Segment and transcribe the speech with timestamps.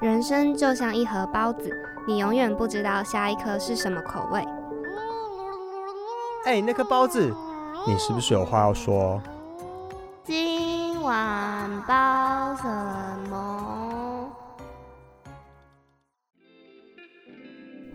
[0.00, 1.70] 人生就像一盒包子，
[2.06, 4.42] 你永远不知道下一颗是什么口味。
[6.46, 7.30] 哎，那颗包子，
[7.86, 9.20] 你是不是有话要说？
[10.24, 12.64] 今晚包什
[13.28, 14.32] 么？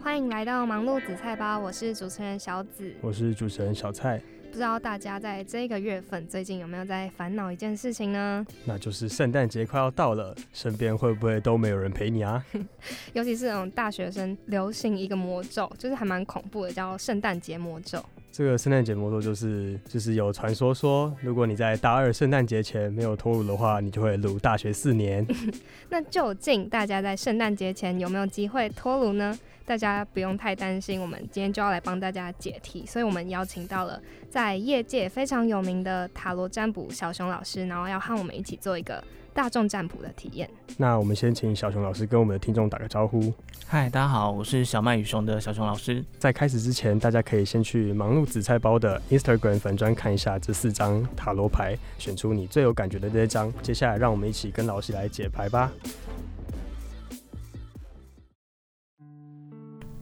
[0.03, 2.93] 欢迎来到忙碌紫菜包，我是主持人小紫。
[3.01, 4.21] 我是主持人小蔡。
[4.55, 8.47] 不知道大家在这个月份最近有没有在烦恼一件事情呢？
[8.63, 12.41] 那就是圣诞节快要到了，身边会不会都没有人陪你啊？
[13.11, 18.01] 尤其是那种大学生流行一个魔咒，就是还蛮恐怖的，叫圣诞节魔咒。
[18.31, 25.27] 这个圣诞节魔咒就是就是有传说说，如果你在大二圣诞节前没有脱乳的话，你就会撸大学四年。
[25.91, 29.37] 那究竟大家在圣诞节前有没有机会脱乳呢？
[29.65, 32.85] 大家不用太担心，我们今天就要来帮大家解题。
[32.85, 40.47] 所以我们邀请到了在业界非常有名的塔罗占卜小熊老师，然后要和我们一起做一个大众占卜的体验。
[40.77, 43.33] 那我们先请小熊老师跟我们的听众打个招呼。
[43.65, 46.05] 嗨，大家好，我是小麦与熊的小熊老师。
[46.19, 53.51] 在开始之前，大家可以先去忙碌紫菜包的 Instagram 粉砖看一下这四张塔罗牌，选出你最有感觉的这张。
[53.63, 55.71] 接下来，让我们一起跟老师来解牌吧。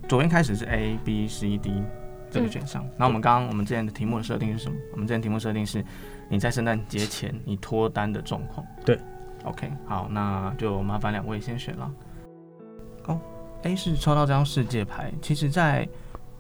[0.08, 1.84] 左边开始是 A B C D
[2.30, 2.86] 这个选项。
[2.98, 4.76] 那我们刚刚我们之前的题目的设定是什么？
[4.92, 5.84] 我们之前题目设定是
[6.30, 8.66] 你在圣诞节前你脱单的状况。
[8.86, 9.00] 对
[9.44, 11.92] ，OK，好，那就麻烦两位先选了。
[13.08, 13.20] 哦
[13.64, 15.12] ，A 是抽到这张世界牌。
[15.22, 15.88] 其实，在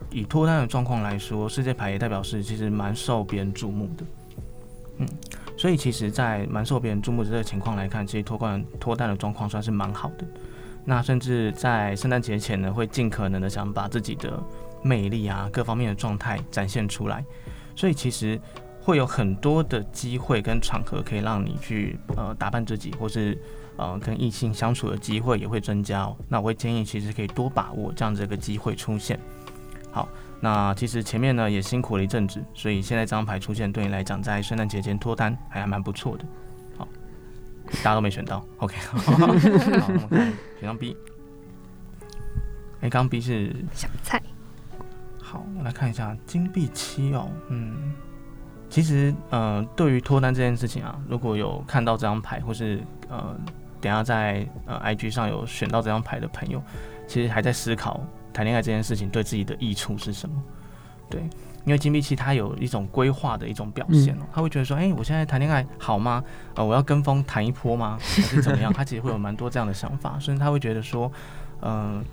[0.10, 4.06] 以脱单的状况来说，世界牌也代表是其实蛮受别人注目的。
[4.98, 5.08] 嗯，
[5.58, 10.26] 所以其实，在蛮受别人注目的这个情况来看，其实脱关脱单的状况算是蛮好的。
[10.86, 14.42] 那甚至在圣诞节前呢，会尽可能的想把自己的
[14.82, 17.24] 魅力啊，各方面的状态展现出来，
[17.76, 18.40] 所以其实
[18.82, 23.38] 会有很多的机会跟场合可以让你去呃打扮自己，或是
[23.78, 26.18] 呃跟异性相处的机会也会增加哦。
[26.28, 29.18] 那我会建议其实可以多把握这样子一个机会出现。
[29.90, 30.10] 好，
[30.42, 36.26] 那其实前面呢也辛苦了一阵子，所以现在这张牌出现对你来讲，在圣诞节前脱单还还蛮不错的。
[37.82, 38.76] 大家都没选到，OK。
[38.86, 40.26] 好，那我们看
[40.60, 40.96] 选项 B。
[42.82, 44.22] 哎，刚刚 B 是小菜。
[45.22, 47.30] 好，我来看一下金币七哦。
[47.50, 47.94] 嗯，
[48.70, 53.36] 其实呃，对于脱单这件事情啊，如果有看到这张牌，或是呃，
[53.82, 56.62] 等下在呃 IG 上有选到这张牌的朋友，
[57.08, 60.44] 其实还在思考谈恋爱这件事情对自己的益处是什么。
[61.10, 61.28] 对。
[61.66, 66.22] 因为金币七它有一种规划的一种表现哦，他会觉得说，哎，我现在谈恋爱好吗？
[66.56, 67.98] 呃，我要跟风谈一波吗？
[68.04, 68.72] 还是怎么样？
[68.74, 71.10] 他其实会有蛮多这样的想法，甚至他会觉得说，
[71.62, 72.04] 嗯，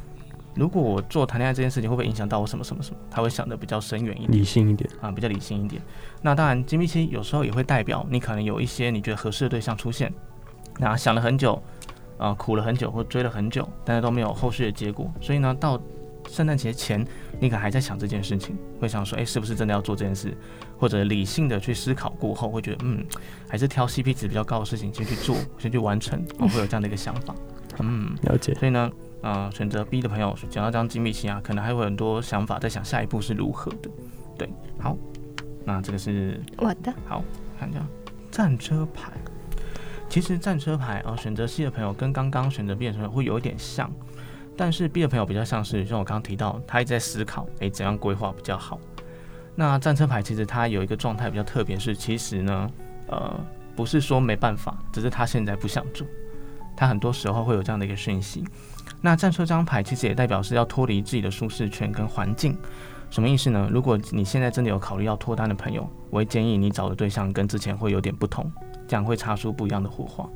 [0.55, 2.99] 如果我做谈恋爱这件事情，会不会影响到我什么什么什么？
[3.10, 5.83] 他会想的比较深远一点，理性一点啊，比较理性一点。
[6.22, 10.12] 那当然，金币七有时候也会代表你可能有一些你觉得合适的对象出现，
[10.78, 11.60] 那想了很久，
[12.19, 15.81] 啊，苦了很久或追了很久，但是都没有后续的结果，所以呢，到。
[16.31, 17.05] 圣诞节前，
[17.41, 20.33] 你可能还在想这件事情，会想说，哎，是不是真的要做这件事？
[20.79, 23.05] 或者理性的去思考过后，会觉得，嗯，
[23.49, 27.35] 还是挑 CP 值比较高的事情先去做，先去完成，我 会有这样的一个想法。
[27.81, 28.55] 嗯，了解。
[28.55, 28.91] 所以呢，
[29.23, 33.91] 呃，选择 B 的朋友，讲到这张金币七啊，可能还有很多想法，在想下一步是如何的。
[34.39, 34.49] 对，
[34.79, 34.97] 好，
[35.65, 36.95] 那这个是我的。
[37.07, 37.25] 好，
[37.59, 37.81] 看一下
[38.31, 39.13] 战车牌。
[40.09, 43.91] 其实战车牌啊，选择 C 的朋友跟刚刚选择 B 的朋友会有一点像。
[44.60, 48.78] 但是 B 的朋友比较像是，像我刚刚提到，他一直在思考，诶，怎样规划比较好。
[49.54, 52.71] 那战车牌其实它有一个状态比较特别，是其实呢，
[53.06, 53.41] 呃，
[53.75, 56.06] 不是说没办法，只是他现在不想做。
[56.76, 58.44] 他很多时候会有这样的一个讯息。
[59.00, 62.54] 那战车这张牌其实也代表是要脱离自己的舒适圈跟环境。
[63.09, 63.66] 什么意思呢？
[63.72, 68.53] 如果你现在真的有考虑要脱单的朋友，我会建议你找的对象跟之前会有点不同，
[68.87, 70.28] 这样会擦出不一样的火花。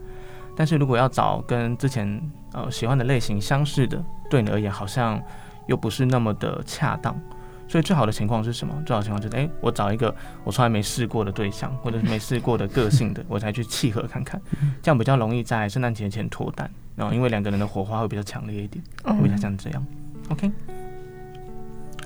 [0.56, 2.20] 但是如果要找跟之前
[2.52, 5.20] 呃喜欢的类型相似的，对你而言好像
[5.66, 7.18] 又不是那么的恰当，
[7.66, 8.74] 所以最好的情况是什么？
[8.86, 14.40] 最好的情况就是，哎，我找一个我从来没试过的对象，或者是没试过的个性的， 我才去契合看看，
[14.82, 16.70] 这样比较容易在圣诞节前脱单。
[16.96, 19.84] 然后因为两个人的火花会比较强烈一点，会比较像这样。
[20.28, 20.50] OK，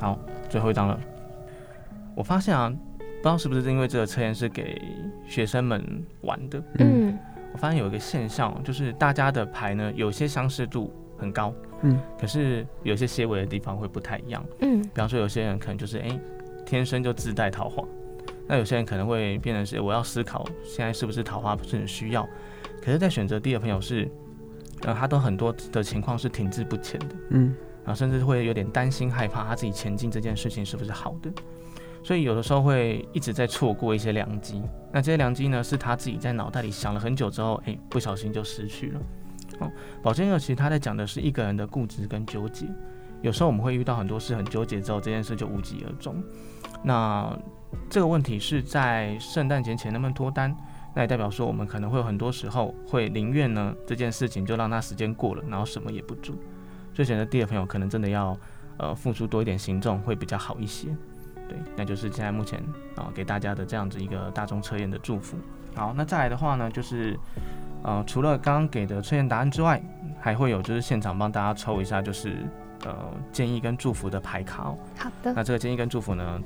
[0.01, 0.19] 好，
[0.49, 0.99] 最后一张了。
[2.15, 4.81] 我发现啊，不知道是不是因为这个测验是给
[5.29, 7.19] 学生们玩的，嗯。
[7.53, 11.53] 我发现有一个现象，就是大家的牌呢，有些相似度很高，
[11.83, 16.21] 嗯，可是有些些微的地方会不太一样，嗯，比方说有些人可能就是哎，
[16.65, 17.83] 天生就自带桃花，
[18.47, 22.23] 那有些人可能会变成是我要思考现在是不是桃花不是很需要，
[22.83, 24.09] 可是，在选择第二朋友是，
[24.83, 27.55] 呃，他都很多的情况是停滞不前的，嗯，
[27.85, 31.31] 然后甚至会有点担心害怕他自己前进这件事情是不是好的。
[32.09, 39.01] 所以有的时候会一直在错过一些良机，那这些良机呢，是他自己在脑袋里想了很久之后，哎，不小心就失去了。
[39.59, 39.71] 哦，
[40.03, 42.65] 宝剑二其实他在讲的是一个人的固执跟纠结。
[43.21, 46.17] 有时候我们会遇到很多事很纠结之后，这件事就无疾而终。
[46.83, 47.39] 那
[47.91, 50.57] 这个问题是在圣诞节前能不能脱单？
[50.95, 56.35] 那也代表说我们可能会有很多时候会宁愿呢这件事情就让它时间过了，然后什么也不做。
[56.95, 58.35] 所以选择第二朋友可能真的要
[58.79, 60.89] 呃付出多一点行动会比较好一些。
[61.49, 62.63] 对，那就是现在目前
[62.97, 65.37] 啊给大家的这样子一个大众测验的祝福。
[65.75, 67.19] 好，那再来的话呢，就是
[67.83, 69.83] 呃除了刚刚给的测验答案之外，
[70.21, 72.37] 还会有就是现场帮大家抽一下就是。
[72.85, 72.95] 呃，
[73.33, 74.79] 建议跟祝福的牌卡哦。
[74.97, 75.33] 好的。
[75.35, 76.41] 那这个建议跟祝福呢，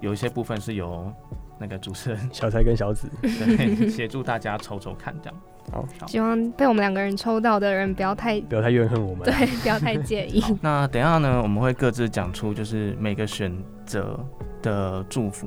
[0.00, 1.12] 有一些部分是由
[1.58, 5.40] 那个主持人小蔡跟小紫对协助大家抽抽看，这样。
[5.70, 10.42] 好，希望被我们两个人抽到的人不要太不要太怨恨我们，对， 不要太介意。
[10.60, 13.56] 那等下呢，我们会各自讲出就是每个选
[13.86, 14.18] 择
[14.62, 15.46] 的祝福。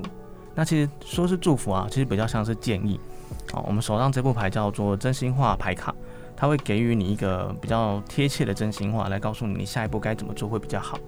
[0.54, 2.98] 那其实说是祝福啊，其实比较像是建议。
[3.52, 5.94] 好，我们手上这部牌叫做真心话牌卡。
[6.38, 10.98] 它会给予你一个比较贴切的真心话，来告诉你你下一步该怎么做会比较好。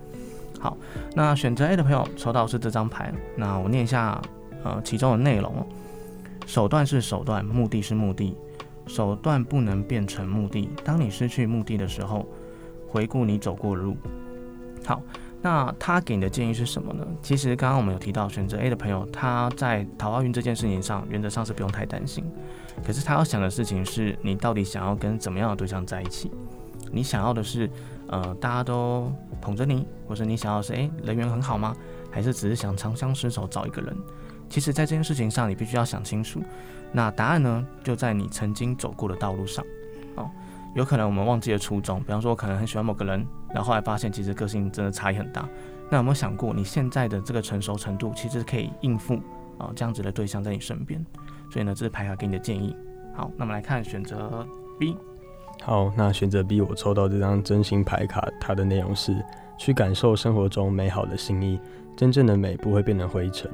[0.58, 0.74] 好，
[1.14, 4.18] 那选择 A 的朋友抽到是这张牌，那我念一下
[4.64, 5.66] 呃其中的内容。
[6.46, 8.34] 手段是手段，目的是目的，
[8.88, 10.68] 手段不能变成目的。
[10.82, 12.26] 当你失去目的的时候，
[12.88, 13.96] 回顾你走过的路。
[14.84, 15.00] 好。
[15.40, 17.06] 那他给你的建议是什么呢？
[17.22, 22.24] 其实刚刚我们有提到，选择 A 的朋友，他在桃花运这件事情上，原则上是不用太担心。
[22.84, 26.28] 可是他要想的事情是，你到底想要跟怎么样的对象在一起？
[26.90, 27.70] 你想要的是，
[28.08, 31.72] 呃，大家都捧着你，或者你想要是，诶，人缘很好吗？
[32.10, 33.96] 还是只是想长相厮守找一个人？
[34.48, 36.42] 其实，在这件事情上，你必须要想清楚。
[36.92, 39.64] 那答案呢，就在你曾经走过的道路上。
[40.16, 40.30] 哦。
[40.74, 45.48] 有可能我们忘记了初衷，比方说我可能很喜欢某个人，然后后来发现其实个性真的差异很大。
[45.90, 49.14] 那有没有想过，你现在的这个成熟程度，其实可以应付
[49.56, 51.04] 啊这样子的对象在你身边？
[51.50, 52.76] 所以呢，这是牌卡给你的建议。
[53.14, 54.46] 好，那么来看选择
[54.78, 54.94] B。
[55.62, 59.16] 好，那选择 B，我抽到这张真心牌卡，它的内容是
[59.56, 61.58] 去感受生活中美好的心意，
[61.96, 63.50] 真正的美不会变成灰尘。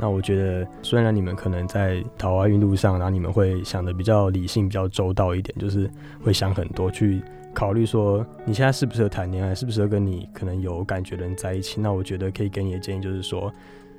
[0.00, 5.90] 那我觉得，虽然你们可能在桃花运路上，然后你们会想的比较理性、比较周到一点，就是
[6.22, 7.20] 会想很多，去
[7.52, 11.80] 考虑说你现在适不适合谈恋爱，适不适合跟你可能有感觉的人在一起。
[11.80, 13.52] 那我觉得可以给你的建议就是说，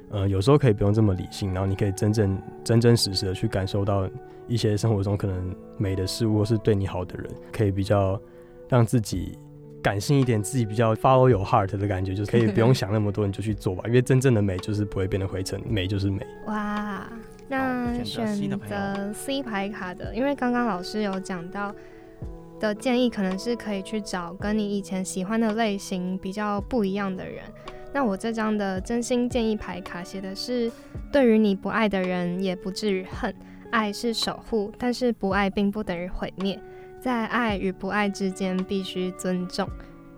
[0.10, 4.10] 呃，有时候可以不用这么理性，然后你可以真正真真实实的去感受到
[4.48, 8.20] 一些生活中可能美的事物，或是对你好的人，可以比较
[8.70, 9.38] 让自己。
[9.82, 13.84] 感性一点，自己比较 follow your heart 的感觉，就是可以不用想那么多，你就去做吧。
[13.88, 16.26] 因为真正的美就是不会变得灰尘，美就是美。
[16.48, 17.08] 哇，
[17.48, 21.74] 那选择 C 牌卡的，因为刚刚老师有讲到
[22.60, 27.44] 的建议，可能是可以去找跟你以前喜欢的类型比较不一样的人。
[27.92, 30.72] 那我这张的真心建议牌卡写的是：
[31.12, 33.34] 对于你不爱的人，也不至于恨，
[33.72, 36.60] 爱是守护，但是不爱并不等于毁灭。
[37.02, 39.68] 在爱与不爱之间必须尊重。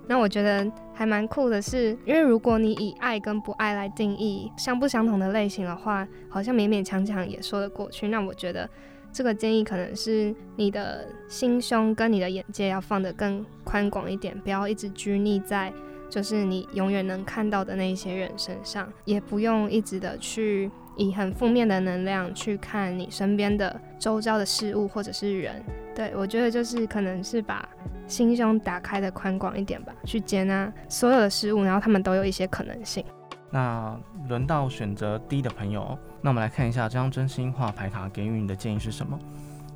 [0.07, 8.10] 那我觉得还蛮酷的是，因为如果你以爱跟不爱来定义相不相同的类型的话，好像勉勉强强也说得过去。
[8.10, 8.69] 那我觉得
[9.13, 15.72] 这个建议可能是你的心胸跟你的眼界要放得更宽广一点，不要一直拘泥在
[16.10, 20.69] 就是你永远能看到的那一些人身上，也不用一直的去
[21.01, 25.63] 以很负面的能量去看你身边的周遭的事物或者是人。
[25.95, 27.68] 对，我觉得就是可能是把
[28.07, 33.04] 心胸打开的宽广一点吧，去接纳所有的事物，然后他们都有一些可能性。
[33.49, 33.99] 那
[34.30, 39.19] 轮到选择 D 的朋友，那我们来看一下这张真心话牌卡给予你的建议是什么？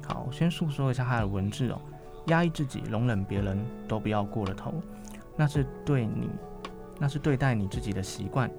[0.07, 1.81] 好，先诉说一下它的文字哦。
[2.27, 3.57] 压抑自己，容忍别人，
[3.87, 4.73] 都不要过了头，
[5.35, 6.29] 那是对你，
[6.97, 8.49] 那是对待你自己的习惯，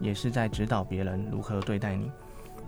[0.00, 2.10] 也是在指导别人如何对待你。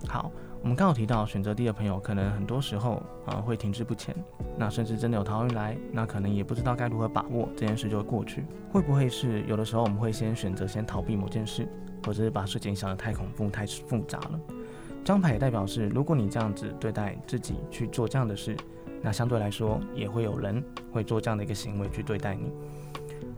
[0.07, 0.31] 好。
[0.61, 4.13] 我们刚好提到选择 D 的朋友，可能很多时候啊会停滞不前，
[4.57, 8.43] 那甚至真的有桃运来，那可能也不知道该如何把握这件事就会过去。
[8.69, 11.65] 会不会是有的时候我们会先选择先逃避某件事，
[12.05, 14.39] 或者是把事情想得太恐怖、太复杂了？
[14.49, 18.57] 这张牌也代表是，如果你这样子对待自己去做这样的事，
[19.01, 22.51] 那相对来说也会有人会做这样的一个行为去对待你，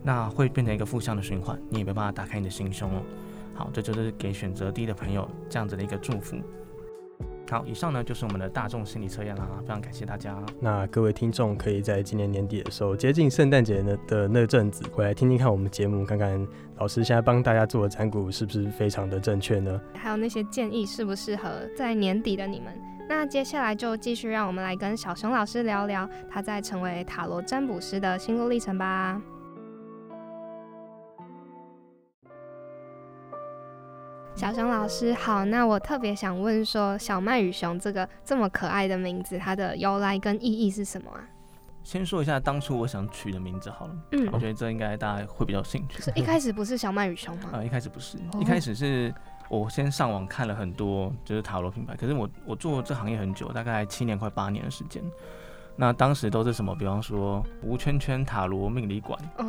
[0.01, 3.03] 那会变成一个负向的循环，你也没办法打开你的心胸哦。
[3.62, 6.36] 好，这就是给选择 D 的朋友这样子的一个祝福。
[7.48, 10.36] 好，以上呢就是我们的大众心理测验啦，非常感谢大家。
[10.60, 19.80] 那各位听众可以在今年年底的时候，接近圣诞节呢的那阵子，回来听听看我们节目，看看老师现在帮大家做的占卜是不是非常的正确呢？
[19.94, 22.74] 还有那些建议适不适合在年底的你们？
[23.08, 29.22] 那接下来就继续让我们来跟小熊老师聊聊他在成为塔罗占卜师的心路历程吧。
[34.36, 41.22] 小熊老师好，那我特别想问说，小麦与熊这个这么可爱的名字，它的由来跟意义是什么啊？
[41.84, 46.02] 先说一下当初我想取的名字好了，嗯我觉得这应该大家会比较有兴趣。
[46.02, 47.50] 是一开始不是小麦与熊吗？
[47.54, 49.14] 呃，一开始不是，哦一开始是
[49.50, 55.04] 我先上网看了很多就是塔罗品牌，可是我我做这行业很久，大概七年快八年的时间。
[55.75, 56.75] 那当时都是什么？
[56.75, 59.46] 比方说无圈圈塔罗命理馆，哦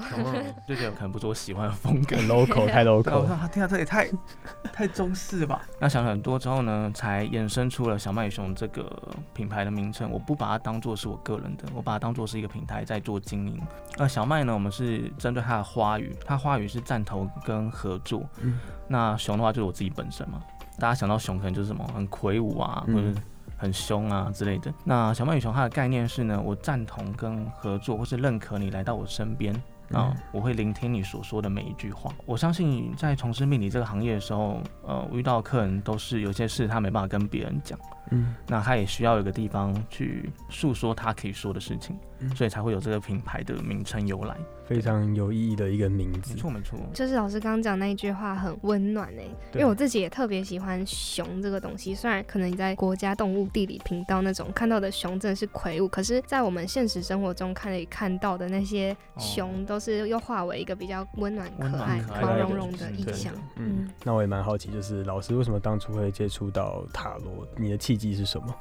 [0.67, 2.17] 就觉得可能不是我喜欢的风格。
[2.27, 4.09] local 太 local，说啊，天啊，这也太
[4.73, 5.63] 太中式吧？
[5.79, 8.91] 那想了很多之后呢，才衍生出了小麦熊这个
[9.35, 10.11] 品牌的名称。
[10.11, 13.61] 我不把它当做是我个人的，我把它当做是一个平台在做经营。
[13.99, 18.23] 那小麦呢，我们是针对它的花语，它花语是站头跟合作。
[18.41, 20.43] 嗯那熊的话就是我自己本身嘛，
[20.79, 23.21] 大家想到熊可能就是什么很魁梧啊，嗯或者
[23.63, 24.75] 很凶啊之类的。
[24.85, 29.55] 那小麦与熊它的概念是呢，我赞同跟合作，或是认可你来到我身边。
[29.93, 32.11] 啊、嗯我会聆听你所说的每一句话。
[32.25, 37.79] 我相信在从事命理这个行业的时候，呃，我遇到客人都是有些事他没办法跟别人讲，
[38.11, 44.37] 嗯那他也需要有个地方去诉说他可以说的事情，嗯所以才会有这个品牌的名称由来。
[44.65, 46.41] 非常有意义的一个名字没。
[46.41, 46.79] 错，没错。
[46.95, 49.23] 就是老师刚刚讲那一句话很温暖哎、
[49.55, 51.95] 因为我自己也特别喜欢熊这个东西。
[51.95, 63.35] 虽然可能你在国家动物地理频道那种看到的熊真的是魁梧，可是，在我们现实生活中看里看到的那些熊，都是又化为一个比较温暖、可爱、毛的茸茸的嗯对意象。
[63.57, 67.47] 嗯嗯，那我也蛮好奇，就是老师为什么当初会接触到塔罗？
[67.59, 68.55] 你的契机是什么？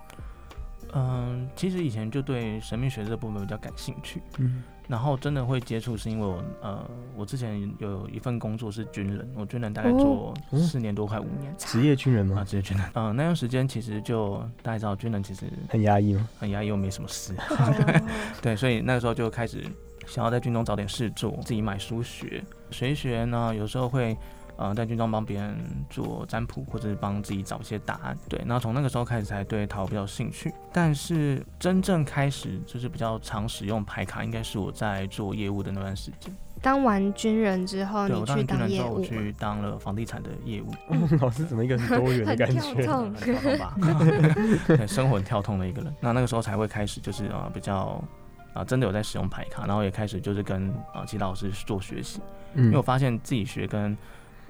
[0.94, 6.86] 嗯，其实以前就对神秘学这部分比较感兴趣，嗯然后真的会接触是因为我呃，
[7.16, 11.56] 我之前有一份工作是军人，我军人大概做哦四年多，快五年。
[11.58, 12.44] 职业军人啊，吗？
[12.44, 16.28] 职业军人，嗯、那段时间其实就大家知道，军人其实很压抑吗？
[16.38, 18.04] 很压抑，又没什么事， 哦
[18.42, 19.64] 对，所以那个时候就开始
[20.08, 24.18] 想要在军中找点事做，自己买书学，学一学呢，有时候会
[24.62, 25.58] 呃在军中帮别人
[25.90, 40.72] 做占卜，或者是帮自己找一些答案，对，然后从那个时候开始才对塔罗比较有兴趣，但是真正开始就是比较常使用牌卡，应该是我在做业务的那段时间，当完军人之后，你去我当完军人之后，我去当了房地产的业务，
[41.20, 42.84] 老师怎么一个很多元的感很跳觉？
[42.84, 43.76] 跳动吧，
[44.68, 45.94] 对，生活很跳痛的一个人。
[46.00, 48.04] 那那个时候才会开始，就是啊、比较
[48.54, 52.20] 啊、真的有在使用牌卡，然后也开始就是跟啊、其他老师做学习，
[52.56, 53.98] 因为我嗯发现自己学跟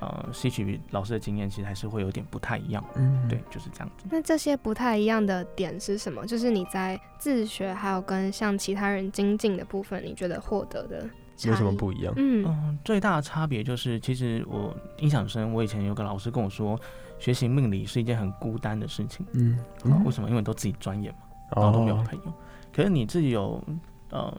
[0.01, 2.83] 呃吸取老师的经验，其实还是会有点不太一样。
[2.95, 4.05] 嗯对，就是这样子。
[4.11, 6.25] 那这些不太一样的点是什么？
[6.25, 11.09] 就是你在自学还有跟向其他人精进的部分，你觉得获得的
[11.43, 11.71] 有什么？
[11.77, 12.13] 不一样？
[12.17, 16.77] 嗯嗯，最大的差别就是，其实我印象深，我以前有个老师跟我说，
[17.17, 19.25] 学习命理是一件很孤单的事情。
[19.33, 20.29] 嗯，啊、为什么？
[20.29, 21.19] 因为都自己钻研嘛。
[21.55, 22.33] 然后都没有哦，朋友。
[22.73, 23.61] 可是你自己有，
[24.09, 24.33] 呃，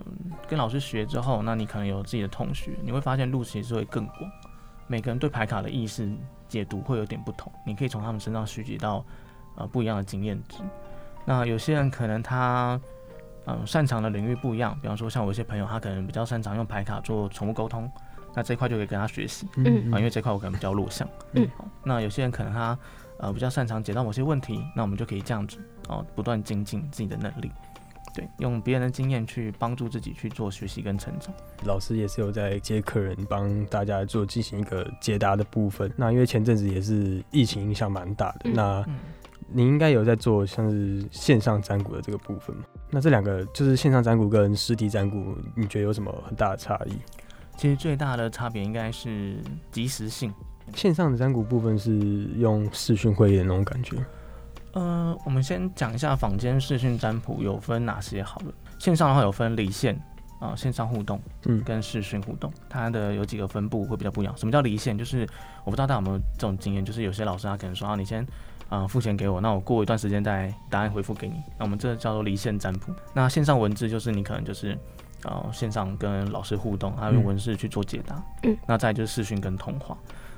[0.49, 4.19] 跟老师学之后，那你可能有自己的同学，你会发现路其实会更广。
[4.92, 6.06] 每个人对牌卡的意识
[6.46, 9.02] 解读会有点不同，你可以从他们身上学习到
[9.56, 10.58] 呃不一样的经验值。
[11.25, 12.78] 那有些人可能他
[13.46, 17.90] 嗯、呃擅长的领域不一样，比方说像我一些朋友，他可能比较擅长用牌卡做宠物沟通，
[18.34, 19.49] 那这一块就可以跟他学习。
[19.56, 21.08] 嗯啊，因为这块我可能比较弱项。
[21.32, 22.78] 嗯好，那有些人可能他
[23.16, 25.56] 呃比较擅长解到某些问题，那我们就可以这样子
[25.88, 27.50] 哦，不断精进自己的能力。
[28.14, 31.33] 对，用别人的经验去帮助自己去做学习跟成长。
[31.64, 35.90] 老师也是有在接客人，帮大家做进行一个解答的部分。
[35.97, 38.99] 那因为前阵子也是疫情影响蛮大的，嗯那嗯，
[39.49, 42.64] 你应该有在做像是线上占股的这个部分嘛？
[42.90, 46.92] 那这两个就是线上占股跟实体占股，你觉得有什么很大的差异？
[47.57, 49.37] 其实最大的差别应该是
[49.71, 50.33] 及时性。
[50.75, 51.97] 线上的占股部分是
[52.37, 53.97] 用视讯会议的那种感觉，
[54.73, 58.52] 呃，我们先讲一下坊间视讯占卜有分哪些好了。
[58.79, 59.99] 线上的话有分离线
[60.41, 64.37] 啊、线上互动嗯，跟视讯互动，它的有几个分布会比较不一样。
[64.37, 64.99] 什么叫离线？
[64.99, 65.29] 就是
[65.62, 68.23] 我不知道大家有没有这种经验，就是有些老师他可能说啊，你先
[68.69, 71.35] 啊、呃付钱给我，那我过一段时间再答案回复给你。
[71.59, 72.93] 那我们这叫做离线占卜。
[73.14, 74.76] 那线上文字就是你可能就是
[75.25, 78.21] 呃线上跟老师互动，还有用嗯文字去做解答。
[78.43, 79.97] 嗯，那再就是视讯跟通话。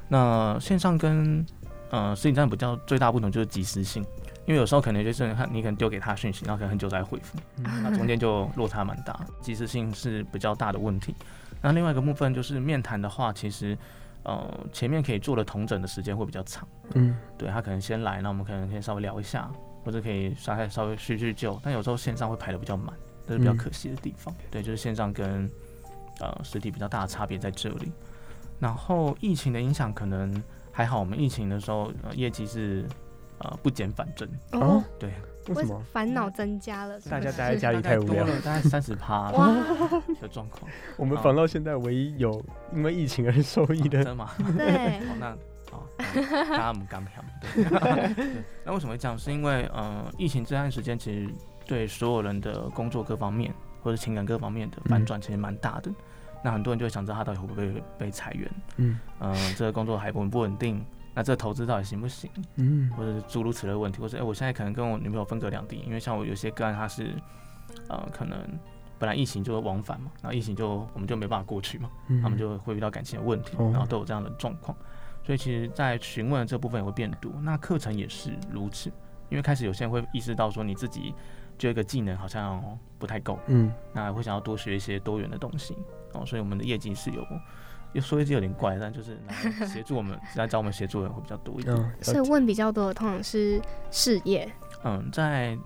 [0.08, 1.46] 那线上跟
[1.88, 4.04] 呃实体占卜较最大不同就是及时性。
[4.46, 11.14] 因为有时候可能就是他，你可能丢给他讯息，然后可能很久才回复，那中间就落差蛮大，及时性是比较大的问题。
[11.62, 13.76] 那另外一个部分就是面谈的话，其实
[14.22, 19.50] 呃前面可以做的同整的时间会比较长，嗯，对他可能先来，那我们可能先稍微聊一下，
[19.82, 22.94] 或者可以稍微稍微叙叙旧，但有时候线上会排的比较满，
[23.26, 24.34] 这是比较嗯可惜的地方。
[24.50, 25.50] 对，就是线上跟
[26.20, 27.90] 呃实体比较大的差别在这里。
[28.60, 32.86] 然后疫情的影响可能还好，我们疫情的时候、呃、业绩是
[33.38, 35.12] 呃不减反增，哦，对，
[35.48, 35.80] 为什么？
[35.92, 36.98] 烦恼增加了？
[37.00, 39.48] 大家是待在家里太无聊了，大概三十趴哇，
[40.20, 40.70] 的状况。
[40.96, 44.30] 我们访到现在唯一有因为疫情而受益的，真的吗？
[44.56, 45.36] 对，好，那
[45.70, 48.24] 好，那大家我们刚想对。
[48.64, 49.18] 那为什么会这样？
[49.18, 51.32] 是因为呃，疫情这段时间其实
[51.66, 55.90] 对所有人的工作各方面或者情感各方面的反转其实蛮大的。
[56.42, 60.84] 那很多人就会想知道他到底会不会被裁员，嗯嗯、这个工作还稳不稳定？
[61.14, 62.30] 那这投资到底行不行？
[62.56, 62.90] 嗯。
[62.96, 67.14] 或者是诸如此类的问题，或者哎、我现在可能跟我女朋友分隔两地，因为像我有些个案，他是
[67.88, 68.38] 呃，可能
[68.98, 73.70] 本来疫情就往返嘛，然后疫情就我们就没办法过去嘛，嗯，他们就会遇到感情的问题，哦。
[73.72, 74.76] 然后都有这样的状况，
[75.24, 78.90] 所以其实，在询问的这部分也会变多，那课程也是如此，
[79.30, 81.14] 因为开始有些人会意识到说你自己
[81.56, 82.62] 就一个技能好像
[82.98, 83.72] 不太够，嗯。
[83.92, 85.76] 那会想要多学一些多元的东西。
[86.12, 87.24] 哦，所以我们的业绩是有。
[87.94, 91.74] 又说一句有点怪，但就是来协助我们， 来找我们协助的人会比较多一点。
[91.74, 93.60] 嗯，所以问比较多的通常是
[93.90, 94.46] 事业。
[94.84, 95.56] 嗯，在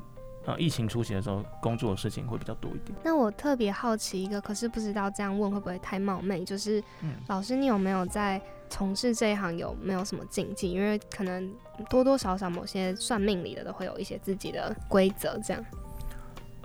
[0.45, 2.97] 呃疫情初期的时候，工作的事情会比较多一点。
[3.03, 6.45] 那我特别好奇一个，可是不知道这样问会不会太冒昧？
[6.45, 10.71] 就是嗯，老师，你有没有在从事这一行有没有什么禁忌？
[10.71, 11.53] 因为可能
[11.91, 15.65] 多多少少某些算命里的都会有一些自己的规则，这样。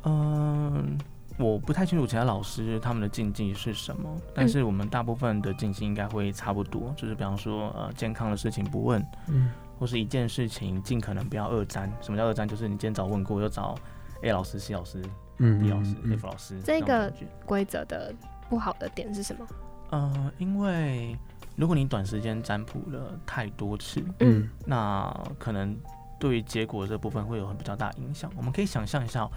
[0.05, 0.97] 嗯，
[1.37, 9.49] 我不太清楚其他老师他们的禁忌是什么，但是我们大部分的禁忌应该会差不多，就是比方说呃健康的事情不问，嗯
[9.79, 11.91] 或是一件事情尽可能不要二战。
[12.01, 12.47] 什么叫二战？
[12.47, 13.75] 就是你今天早问过，又找
[14.21, 15.03] A 老师、C 老师、
[15.39, 17.11] 嗯 D 老师、嗯 F 老师这个
[17.45, 18.13] 规则的
[18.47, 19.45] 不好的点是什么？
[19.89, 21.17] 呃，因为
[21.55, 25.75] 如果你短时间占卜了太多次，嗯那可能
[26.19, 28.31] 对于结果这部分会有很比较大的影响。
[28.37, 29.31] 我们可以想象一下哦，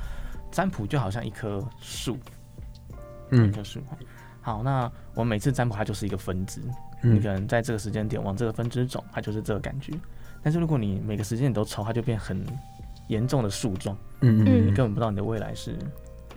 [0.56, 2.18] 占卜就好像一棵树，一
[3.32, 3.78] 嗯棵树。
[4.40, 6.62] 好，那我们每次占卜它就是一个分支，
[7.02, 9.92] 你可嗯能在这个时间点往这个分支走，它就是这个感觉。
[10.42, 12.42] 但是如果你每个时间你都抽，它就变很
[13.08, 15.76] 严重的树状，嗯你嗯根本不知道你的未来是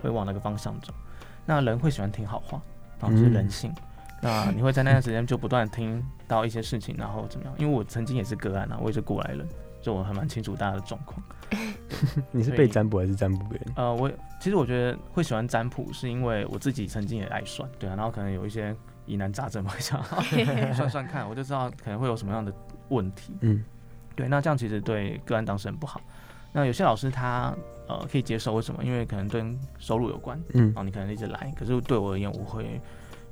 [0.01, 0.93] 会往哪个方向走。
[1.45, 2.61] 那人会喜欢听好话，
[2.99, 3.73] 然后，这是人性。
[4.21, 7.55] 那你会在那段时间就不断听到一些事情，然后怎么样？
[7.57, 9.47] 因为我曾经也是个案啊，我也是过来人，
[9.81, 11.23] 所以我还蛮清楚大家的状况。
[12.31, 13.73] 你是被占卜还是占卜别人？
[13.75, 18.75] 呃，我其实我觉得会喜欢占卜，是因为我自己曾经也爱算，对啊，然后可能有一些
[19.05, 20.01] 疑难杂症，我会想
[20.73, 22.53] 算算看，我就知道可能会有什么样的
[22.89, 23.33] 问题。
[23.41, 23.63] 嗯
[24.15, 26.01] 对，那这样其实对个案当事人不好。
[26.51, 27.55] 那有些老师他
[27.87, 28.83] 呃可以接受，为什么？
[28.83, 32.81] 因为可能跟收入有关，嗯然后，你可能一直来，可是对我而言，我会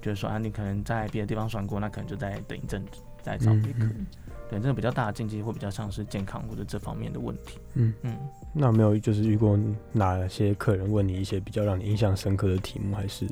[0.02, 3.80] 觉得说啊，你可能在别的地方算过，那可能就再等一阵子再找别科。
[3.82, 4.06] 嗯
[4.50, 7.60] 对，这个比较大的禁忌会比较像是健康或者这方面的问题。
[7.74, 8.16] 嗯，嗯，
[8.60, 9.58] 那没有就是遇过
[9.92, 13.28] 哪些客人问你一些比较让你印象深刻的题目，还是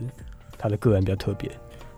[0.58, 1.52] 他的个人比较特别？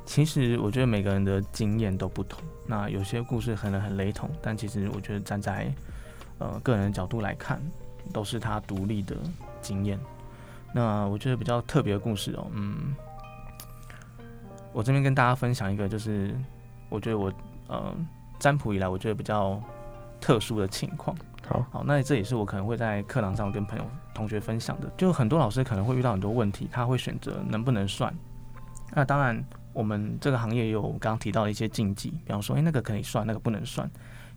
[0.06, 5.70] 其实我觉得每个人的经验都不同，那有些故事可能很雷同，但其实我觉得站在
[6.38, 7.62] 呃个人的角度来看，
[8.14, 9.18] 都是他独立的
[9.62, 10.00] 经验。
[10.74, 12.96] 那我觉得比较特别的故事哦，嗯，
[14.72, 16.34] 我这边跟大家分享一个，就是
[16.88, 17.30] 我觉得我
[17.68, 17.94] 呃
[18.40, 19.62] 占卜以来，我觉得比较
[20.22, 21.14] 特殊的情况。
[21.48, 24.92] 好，好，那这也是我可能会在课堂上跟朋友、同学分享的。
[24.98, 28.14] 就很多老师可能会遇到很多问题，他会选择能不能算。
[28.94, 29.42] 那当然，
[29.74, 33.90] 我们这个行业也有我刚刚提到的一些禁忌，比方说，诶、那个可以算，那个不能算。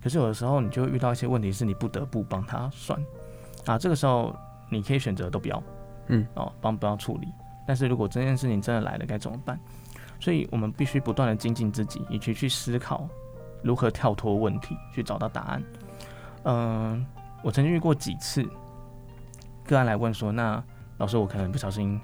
[0.02, 2.98] 可是有的时候你就会遇到一些问题，是你不得不帮他算。
[3.66, 4.34] 啊，这个时候
[4.70, 5.62] 你可以选择都不要，
[6.08, 7.28] 嗯，哦，帮不要处理。
[7.66, 9.58] 但是如果这件事情真的来了，该怎么办？
[10.18, 13.08] 所以我们必须不断的精进自己，以及去思考
[13.62, 15.62] 如何跳脱问题，去找到答案。
[16.44, 17.04] 嗯，
[17.42, 18.44] 我曾经遇过几次
[19.66, 20.62] 个案来问说，那
[20.98, 22.00] 老师我可能不小心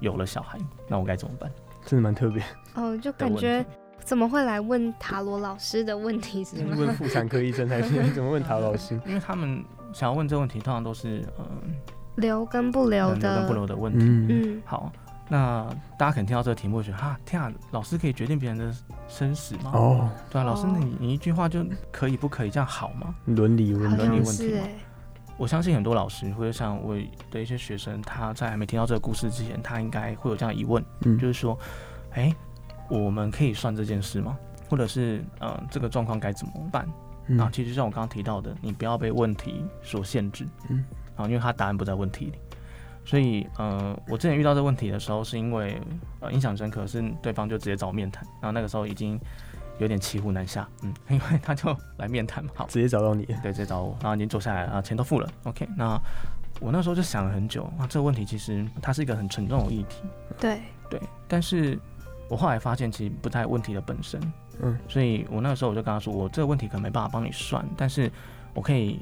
[0.00, 1.50] 有了小孩，那我该怎么办？
[1.84, 2.42] 真的蛮特别。
[2.74, 3.64] 哦，就感觉
[4.04, 6.76] 怎么会来问塔罗老师的问题是吗？
[6.78, 8.98] 问妇产科医生还是你怎么问塔罗老师？
[9.06, 11.74] 因为他们想要问这个问题，通常都是嗯
[12.16, 14.04] 留跟不留留跟的，不留的问题。
[14.04, 14.92] 嗯嗯，好，
[15.28, 15.66] 那
[15.98, 18.74] 大家可能听到这个题目，会觉得哈，天啊，老师可以决定别人的
[19.08, 19.72] 生死吗？
[19.74, 23.14] 哦，对啊，老师，那你你一句话就可以不可以这样好吗？
[23.26, 24.56] 伦理问伦理问题
[25.36, 26.96] 我相信很多老师或者像我
[27.30, 31.56] 的一些学生，他在还没听到这个故事之前，他应该会有这样的疑问，嗯就是说，
[32.12, 32.34] 哎、
[32.88, 34.36] 我们可以算这件事吗？
[34.68, 36.88] 或者是，呃，这个状况该怎么办？
[37.26, 42.32] 嗯啊，其实像我刚刚提到的，你不要被问题所限制，嗯，啊，因为他答案不在问题里。
[43.08, 45.80] 所以，呃，我之前遇到这个问题的时候，是因为
[46.20, 49.18] 呃印象深刻，是对方就直接找我面谈，然后那个时候已经
[49.78, 53.24] 有点骑虎难下，嗯，因为他就来面谈嘛，好，直接找到你。
[53.42, 55.66] 对，直接找我，然后已经坐下来啊，钱都付了，OK。
[55.74, 55.98] 那
[56.60, 60.02] 我那时候就想了很久，啊，这个问题其实它是一个很沉重的议题，
[60.38, 61.00] 对，对。
[61.26, 61.78] 但是
[62.28, 64.20] 我后来发现，其实不在问题的本身，
[64.60, 68.12] 嗯，所以我那个时候我就跟他说，我这个问题可能没办法帮你算，但是
[68.52, 69.00] 我可以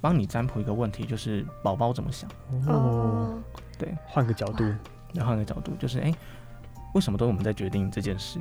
[0.00, 2.28] 帮你占卜一个问题，就是宝宝怎么想。
[2.66, 3.42] 哦，哦，
[3.78, 4.64] 对，换个角度。
[5.12, 6.14] 然后换个角度，就是哎、诶
[6.94, 8.38] 为什么都是我们在决定这件事？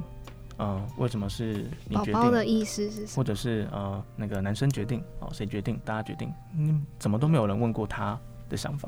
[0.59, 2.21] 嗯、为什么是你宝决定？
[2.21, 3.15] 宝的意思是什么？
[3.15, 5.81] 或者是呃那个男生决定哦，谁决定？
[5.83, 8.15] 大家决定，嗯，怎么都没有人问过他
[8.47, 8.87] 的想法。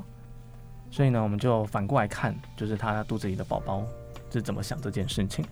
[0.92, 3.84] 所以呢，我们就反过来看，就是他肚子里的宝宝
[4.30, 5.44] 是怎么想这件事情。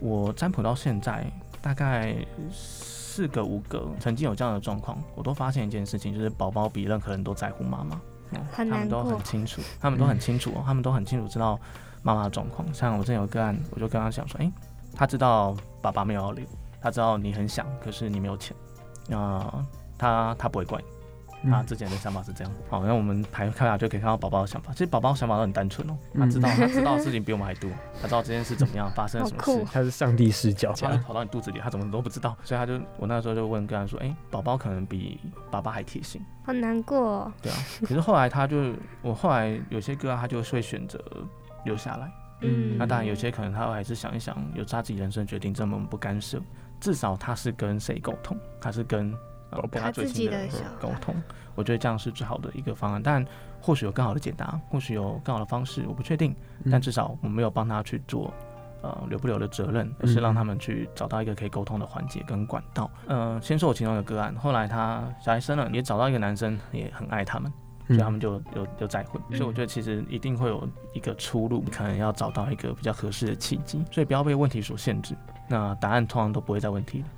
[0.00, 2.16] 我占卜到现在大概
[3.16, 7.98] 四个五个，曾经有这样的状况，我都发现一件事情，就是宝宝比任何人都在乎妈妈，
[8.32, 11.58] 嗯他们都很清楚，他们都很清楚哦，他们都很清楚知道
[12.02, 12.68] 妈妈的状况。
[12.74, 14.52] 像我之前有个案，我就跟他讲说，诶，
[14.94, 16.44] 他知道爸爸没有要留，
[16.78, 18.54] 他知道你很想，可是你没有钱，
[19.08, 19.64] 那、
[19.96, 20.95] 他他不会怪你。
[21.50, 24.72] 他之前的想法是这样，好，那我们排开来就可以看到宝宝的想法。
[24.72, 37.32] 其实宝宝的想法都很单纯哦，他知道他知道的事情比我们还多，他知道这件事怎么样发生了什么事，他是上帝视角，他跑到你肚子里，他怎么都不知道，所以他就我那时候就问跟他说，哎、宝宝可能比爸爸还贴心，好难过哦。
[37.42, 37.58] 对啊。
[37.80, 41.00] 可是后来他就，我后来有些个案他就会选择
[41.64, 42.10] 留下来，
[42.42, 46.40] 嗯，那当然有些可能他还是想一想，有他自己人生决定，这么我们不干涉，
[46.80, 49.14] 至少他是跟谁沟通，他是跟。
[49.62, 51.14] 呃跟他最亲的人他自己的沟通，
[51.54, 53.02] 我觉得这样是最好的一个方案。
[53.02, 53.24] 但
[53.60, 56.34] 或许有更好的解答，或许有更好的方式，我不确定。
[56.64, 58.32] 嗯但至少我没有帮他去做
[58.82, 62.90] 呃留不留的责任，而是让他们去找到一个可以沟通的环节跟管道。
[63.06, 67.52] 呃，先说我其中一个个案，后来他小孩生了，也找到一个男生，也很爱他们，
[67.86, 69.20] 所以他们就有有再婚。
[69.30, 75.16] 所以我觉得其实一定会有一个出路，可能要找到一个比较合适的契机，所以不要被问题所限制。
[75.48, 77.08] 那答案通常都不会在问题的。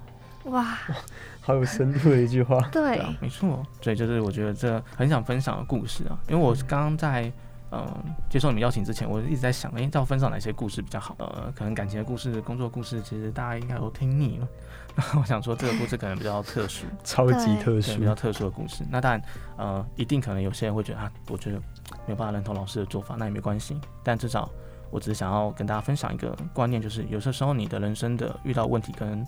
[0.48, 0.78] 哇，
[1.40, 2.60] 好有深度的一句话。
[2.72, 7.32] 对没错，所以就是我觉得这很想分享的故事啊，因为我刚刚在
[7.70, 11.14] 嗯、呃接受你们邀请之前，我一直在想，哎、要分享哪些故事比较好？
[11.18, 14.48] 呃，可能感情的故事、工作故事，其实大家应该都听腻了。
[14.94, 18.84] 那 我想说，这个故事可能比较特殊， 超级特，殊比，较特殊的故事。
[18.90, 19.22] 那当然，
[19.56, 21.58] 呃，一定可能有些人会觉得啊，我觉得
[22.06, 23.78] 没有办法认同老师的做法，那也没关系。
[24.02, 24.50] 但至少
[24.90, 29.24] 我只是想要跟大家分享一个观念，就是有些时候你的人生的遇到问题跟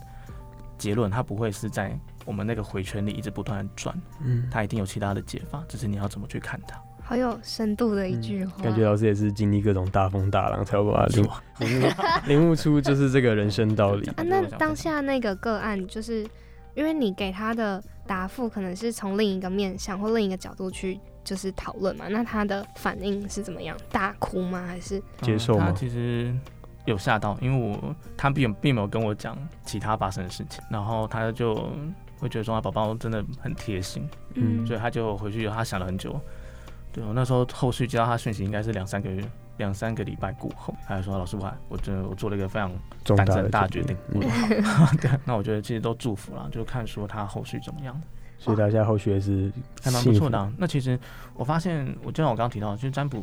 [0.81, 6.81] 结论，它不会是在我们那个回圈里一直不断的转，嗯，它一定有其他的解法，只是你要怎么去看它。
[7.03, 8.55] 好有深度的一句话。
[8.59, 11.31] 嗯感觉老师也是经历各种大风大浪，才有办法领悟
[12.27, 14.09] 领悟出就是这个人生道理。
[14.17, 16.27] 啊，那当下那个个案，就是
[16.75, 23.77] 因为你给他的答复可能是从另一个面向或另一个角度去就是讨论嘛，那他的反应是怎么样？
[23.91, 24.65] 大哭吗？
[24.67, 26.33] 还是接受吗嗯他其实
[26.85, 31.55] 有吓到，因为我他并并没有跟我讲其他发生的事情，然后他就
[32.19, 36.19] 会觉得说他宝宝真的很贴心，嗯所以他就回去他想了很久。
[36.93, 39.25] 对我那时候后续接到他讯息应该是两三个月。
[39.59, 42.73] 两三个礼拜过后，他就说：“老师，我还我真的我做了一个非常
[43.15, 43.95] 胆子重大的决定。
[44.11, 44.27] 对，
[45.27, 48.01] 那我觉得其实都祝福了，就看说他后续怎么样。
[48.39, 50.51] 所以大家后续也是还蛮不错的、啊。
[50.57, 50.99] 那其实
[51.35, 53.23] 我发现，我就像我刚刚提到，就是占卜，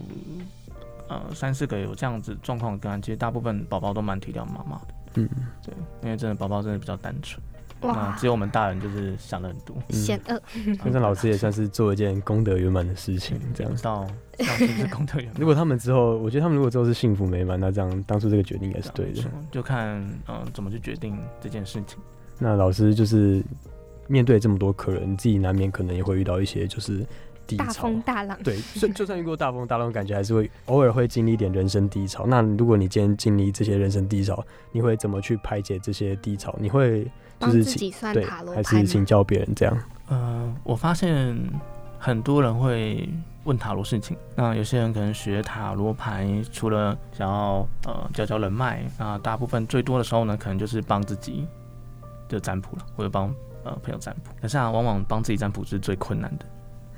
[1.07, 4.87] 呃，三四个有这样子状况的个案，其实大部分宝宝都蛮体谅妈妈的。
[5.15, 5.29] 嗯，
[5.63, 7.41] 对，因为真的宝宝真的比较单纯，
[7.81, 9.75] 那哇只有我们大人就是想的很多。
[9.89, 10.39] 险恶？
[10.83, 13.77] 那这老师也算是做一件功德圆满的事情，这样不。
[13.77, 15.35] 知道这样是不是功德圆满？
[15.39, 19.23] 如果他们之后，我觉得他们如果之后是幸福美满，那这样当初这个决定应该是对的。
[19.49, 21.97] 就看嗯、呃怎么去决定这件事情。
[22.37, 23.43] 那老师就是
[24.07, 27.03] 面对这么多客人，自己难免可能也会遇到一些就是
[27.47, 28.01] 低大风。
[28.01, 28.37] 大浪。
[28.43, 32.25] 对，就 就算遇过大风大浪，感觉还是会偶尔会经历一点人生低潮。
[32.27, 36.53] 那如果你今天经历这些人生低潮，你会怎么去排解这些低潮？
[36.59, 38.61] 你会就是请自己算对塔，罗还？
[38.63, 39.77] 是请教别人这样？
[40.09, 41.35] 呃，我发现
[41.97, 43.09] 很多人会
[43.43, 51.47] 问塔罗事情，那有些人可能学塔罗牌，除了想要呃交交人脉，那大部分最多的时候呢，可能就是帮自己
[52.27, 53.33] 就占卜了，或者帮
[53.63, 54.31] 呃朋友占卜。
[54.41, 56.45] 可是啊，往往帮自己占卜是最困难的，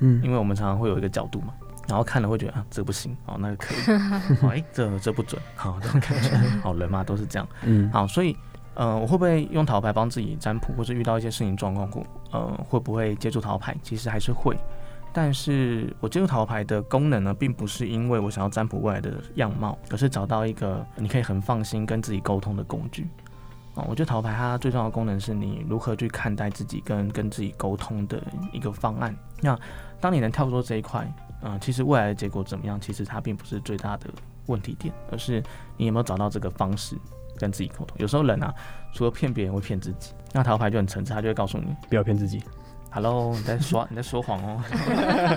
[0.00, 1.54] 嗯因为我们常常会有一个角度嘛。
[1.88, 3.78] 然后看了会觉得啊，这不行，哦，那个可以，
[4.46, 8.36] 哦，哎，这这不准，好，这种感觉， 好人嘛都是这样，嗯，好，所以
[8.74, 13.76] 呃，我会不会用桃牌帮自己占卜，或者遇到一些事情状况过，呃，会不会接触桃牌？
[13.82, 14.56] 其实还是会，
[15.12, 23.08] 但是我接触桃牌的功能呢，并不是因为我想要占卜未来的样貌，而是找到一个你可以很放心跟自己沟通的工具。
[23.74, 28.20] 哦，我觉得塔罗牌它最重要的功能是你如何去看待自己跟跟自己沟通的
[28.52, 29.14] 一个方案。
[29.40, 29.58] 那
[30.00, 31.06] 当你能跳出这一块，
[31.42, 34.10] 嗯、其实未来的结果怎么样，其实它并不是最大的
[34.46, 35.42] 问题点，而是
[35.76, 36.96] 你有没有找到这个方式
[37.38, 37.96] 跟自己沟通。
[37.98, 38.52] 有时候人啊，
[38.92, 40.12] 除了骗别人，会骗自己。
[40.32, 42.42] 那塔罗牌就很诚实，他就会告诉你不要骗自己。
[42.90, 44.62] ：“Hello，你在说 你在说谎哦。”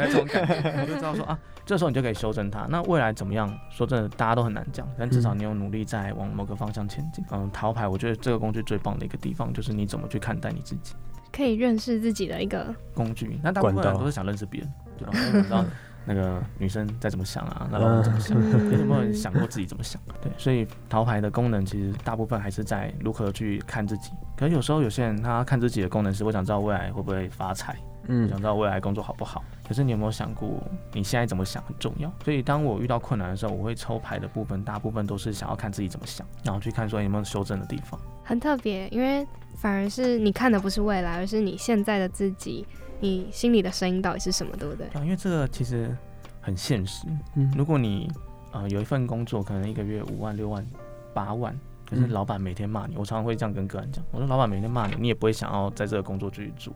[0.06, 2.66] 这种感觉，你就知道说啊，这时候你就可以修正它。
[2.70, 3.52] 那未来怎么样？
[3.70, 7.24] 说真的，大家都很难讲，但至少你有努力在往某个方向前进。
[7.32, 10.94] 嗯，塔罗牌我觉得这个工具最棒的一个地方就是你怎么去看待你自己。
[11.32, 13.40] 可以认识自己的一个工具。
[13.42, 15.66] 那大部分人都是想认识别人，就让别人知道
[16.06, 20.02] 那个女生在怎么想啊，那老公怎么想，嗯你有没有想过自己怎么想？
[20.22, 24.12] 对，所以桃牌的功能其实大部分还是在如何去看自己。
[24.36, 29.44] 可是有时候有些人他看自己的功能是我想知道未来会不会发财，嗯想知道未来工作好不好。
[29.66, 30.62] 可是你有没有想过，
[30.92, 32.12] 你现在怎么想很重要。
[32.26, 37.98] 所以当我遇到困难的时候，我会抽牌的部分，大部分都是想要看自己怎么想，然后去看说有没有修正的地方。
[38.24, 42.66] 很特别，因为反而是你看的不是未来，而是你现在的自己，
[43.00, 44.88] 你心里的声音到底是什么，对不对？
[44.88, 45.96] 对啊，因为这个其实
[46.42, 47.06] 很现实。
[47.36, 48.12] 嗯如果你
[48.52, 50.66] 呃有一份工作，可能一个月五万、六万、
[51.14, 51.58] 八万，
[51.90, 56.74] 可是嗯老板每天骂你，我常常会这样跟个人讲，我说老板每天骂你，你也不会想要在这个工作继续做，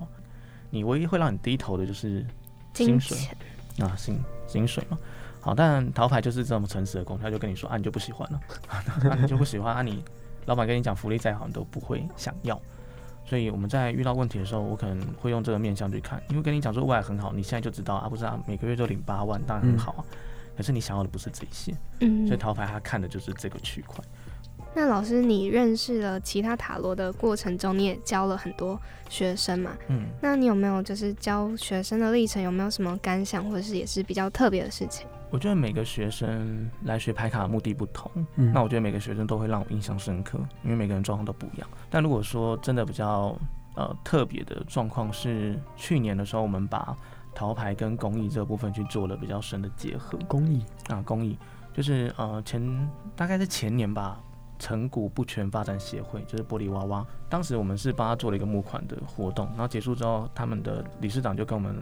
[0.69, 2.25] 你唯一会让你低头的就是
[2.73, 3.37] 薪水钱，
[3.87, 4.97] 啊，薪薪水嘛。
[5.39, 8.39] 好，但桃牌就是这么诚实的工作，他就跟你说啊，你就不喜欢了，
[9.03, 10.03] 那、 你就不喜欢啊，你
[10.45, 12.59] 老板跟你讲福利再好，你都不会想要。
[13.27, 20.05] 所以我们在遇到问题的时候，我可能会用这个面向去看，因为跟你讲说未来很好，你现在就知道啊，不是啊，每个月都领八万，当然很好啊。
[20.55, 24.03] 可是你想要的不是这些，嗯所以桃牌他看的就是这个区块。
[24.73, 29.71] 那老师，你认识了其他塔罗的过程中，你也教了很多学生嘛？
[29.87, 35.07] 嗯，那你有没有就是教学生的历程，有没有什么感想，或者是也是比较特别的事情？
[35.29, 41.67] 我觉得每个学生来学牌卡的目的不同，嗯那我觉得每个学生都会让我印象深刻，因为每个人状况都不一样。
[41.89, 43.37] 但如果说真的比较
[43.75, 46.95] 呃特别的状况是，去年的时候我们把
[47.35, 51.37] 桃牌跟公益这部分去做了比较深的结合公益，啊，公益
[51.73, 54.19] 就是呃前大概是前年吧。
[54.59, 61.75] 成谷不全发展协会就是玻璃娃娃，当时我们是帮他做了一个募款的活动，然后结束之后，他们的理事长就跟我们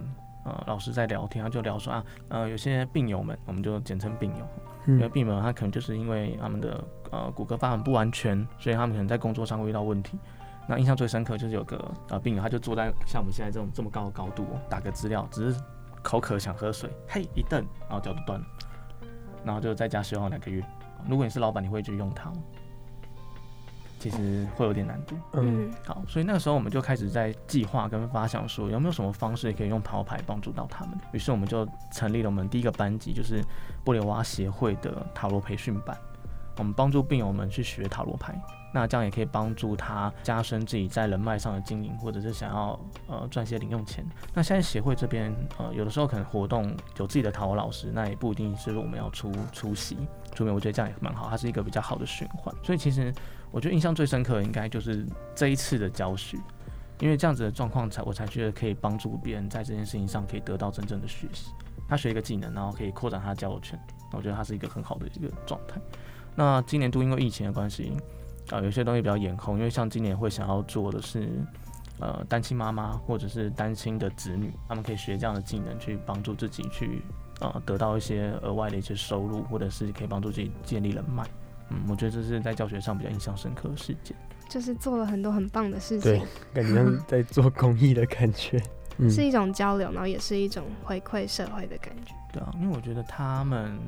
[0.46, 4.46] 呃老师在聊天，他就聊说啊，呃有些病友们，我们就简称病友，
[4.86, 10.18] 因为嗯病友他可能就是因为他们的呃骨骼发展不完全，所以他们可能在工作上会遇到问题。
[10.68, 15.60] 那印象最深刻就是有个呃病友，他就坐在像我们现在这种这么高的高度、哦，打个资料，只是
[16.02, 18.46] 口渴想喝水，嘿一蹬，然后脚就断了，
[19.44, 20.64] 然后就在家休养两个月。
[21.08, 22.36] 如果你是老板，你会去用它吗？
[24.08, 25.16] 其实会有点难度。
[25.32, 30.96] 嗯好，所以那个时候我们就开始在计划跟发想说，有没有什么方式可以用桃牌帮助到他们。
[31.12, 33.42] 于是我们就成立了我们第一个班级，就是
[33.84, 35.96] 玻璃娃娃协会的塔罗培训班。
[36.58, 38.34] 我们帮助病友们去学塔罗牌，
[38.72, 44.02] 那这样也可以帮助他加深自己在人脉上的经营，或者是想要呃赚些零用钱。
[44.32, 49.98] 那现在协会这边呃有的时候可能活动有自己的塔罗老师，那也不一定是我们要出出席
[50.34, 52.54] 出面，我觉得这样也蛮好，它是一个比较好的循环。
[52.62, 53.12] 所以其实
[53.50, 56.36] 我觉得印象最深刻的应该就是这一次的教学，
[57.00, 61.50] 因为这样子的状况才我才觉得可以帮助别人在这件事情上可以得到真正的学习。
[61.88, 63.78] 他学一个技能，然后可以扩展他的交友圈，
[64.10, 65.80] 那我觉得他是一个很好的一个状态。
[66.34, 67.92] 那今年度因为疫情的关系，
[68.50, 71.30] 啊、有些东西比较延后，因为像今年会想要做的是，
[72.00, 77.02] 呃，单亲妈妈或者是单亲的子女，他们可以学这样的技能去帮助自己去，
[77.40, 81.24] 呃，得到一些额外的一些收入，或者是可以帮助自己建立人脉。
[81.70, 84.16] 嗯，我觉得这是在教学上比较印象深刻的事件。
[84.48, 88.62] 就是做了很多很棒的事对情，感觉像在做公益的感觉。
[88.98, 92.14] 嗯是一种交流，然后也是一种回馈社会的感觉。
[92.32, 93.78] 对啊，因为我觉得他们，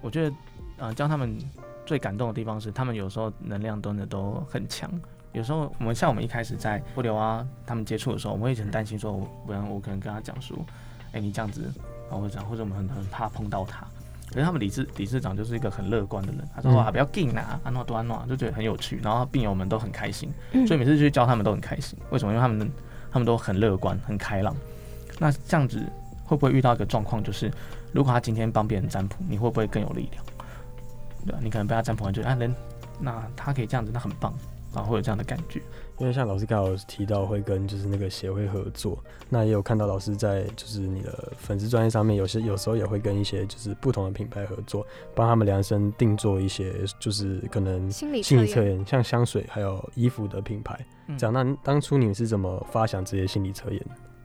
[0.00, 0.36] 我觉得，
[0.78, 1.38] 呃，教他们
[1.86, 4.90] 最感动的地方是，他们有时候能量真的都很强。
[5.32, 10.58] 有时候我们像我们一开始在物流啊他们接触的时候，我们会很担心说，我不然我可能跟他讲说，
[11.12, 11.70] 哎、你这样子，
[12.10, 13.86] 啊或者这样，或者我们很很怕碰到他。
[14.30, 21.98] 可是他们理事理事长就是一个很乐观的人，他说嗯哇不要紧啊，安诺多安诺，就觉得很有趣，然后病友们都很开心，嗯所以每次去教他们都很开心。
[22.10, 22.32] 为什么？
[22.32, 22.70] 因为他们
[23.10, 24.54] 他们都很乐观、很开朗。
[25.18, 25.82] 那这样子
[26.24, 27.50] 会不会遇到一个状况，就是
[27.92, 30.24] 如果他今天帮别人占卜，你会不会更有力量？
[31.26, 32.54] 对啊，你可能被他占卜完就啊人，
[33.00, 34.32] 那他可以这样子，那很棒
[34.74, 35.60] 啊，会有这样的感觉。
[35.98, 50.78] 因为像老师刚好有提到会跟就是那个协会合作，那也有看到老师在就是你的粉丝专业上面，有些有时候也会跟一些就是不同的品牌合作，帮他们量身定做一些就是可能心理心理测测验，像香水还有衣服的品牌。
[51.08, 53.84] 嗯这样，那当初你们是怎么发想这些心理测验？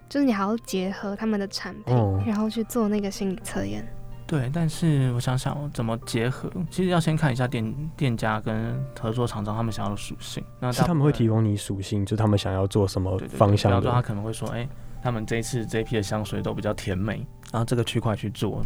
[0.10, 3.84] 就是你还要结合他们的产品，哦然后去做那个心理测验。
[4.34, 10.44] 对，但是我想想哦怎么结合，其实要先看一下店店家跟合作厂商他们想要的属性。
[10.60, 14.02] 那是他们会提供供你属性，就他们想要做什么方向比方说他。
[14.02, 14.68] 可能会说，哎、
[15.04, 17.18] 他们这一次这一批的香水都比较甜美，
[17.52, 18.66] 然后这个区块去做，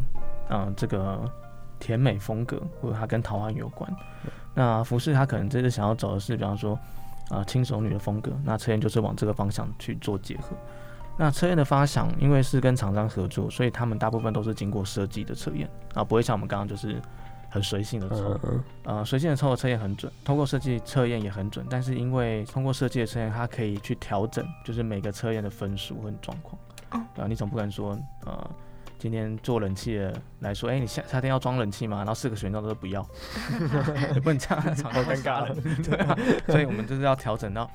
[0.50, 1.30] 嗯、这个
[1.80, 3.94] 甜美风格，或者它跟桃花运有关。
[4.54, 6.80] 那服饰他可能这次想要走的是，比方说，
[7.30, 10.56] 呃，轻熟女的风格，那测验就是往这个方向去做结合。
[11.18, 17.02] 那测验的发想，因为是跟厂商合作，所以他们大部分都是经过设计的测验，啊，不会像我们刚刚就是
[17.50, 18.34] 很随性的抽。
[18.34, 26.56] 嗯嗯呃，随性的抽的测验很准，通过设计测验也很准，但是因为通过设计的测验，它可以去调整，就是每个测验的分数和状况。
[26.92, 28.50] 哦对啊，你总不可能说，呃，
[29.00, 31.98] 今天做冷气的来说，哎、你夏夏天要装冷气吗？
[31.98, 33.06] 然后四个选项都是不要，
[34.14, 35.56] 也不能这样， 好好尴尬了。
[35.84, 36.16] 对啊，
[36.48, 37.70] 所以我们就是要调整到